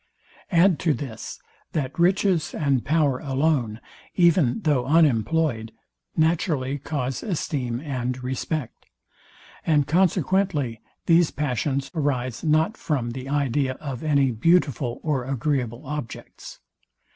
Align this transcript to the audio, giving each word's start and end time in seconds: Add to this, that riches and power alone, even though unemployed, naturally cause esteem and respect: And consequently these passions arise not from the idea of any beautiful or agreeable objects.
Add 0.51 0.79
to 0.79 0.95
this, 0.95 1.39
that 1.73 1.99
riches 1.99 2.55
and 2.55 2.83
power 2.83 3.19
alone, 3.19 3.79
even 4.15 4.61
though 4.61 4.83
unemployed, 4.87 5.73
naturally 6.17 6.79
cause 6.79 7.21
esteem 7.21 7.79
and 7.79 8.23
respect: 8.23 8.87
And 9.63 9.85
consequently 9.85 10.81
these 11.05 11.29
passions 11.29 11.91
arise 11.93 12.43
not 12.43 12.77
from 12.77 13.11
the 13.11 13.29
idea 13.29 13.73
of 13.75 14.01
any 14.01 14.31
beautiful 14.31 14.99
or 15.03 15.23
agreeable 15.23 15.85
objects. 15.85 16.61